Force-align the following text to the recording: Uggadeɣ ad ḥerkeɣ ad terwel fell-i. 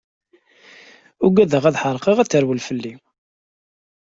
Uggadeɣ 1.25 1.63
ad 1.65 1.77
ḥerkeɣ 1.83 2.17
ad 2.19 2.29
terwel 2.29 2.61
fell-i. 2.67 2.93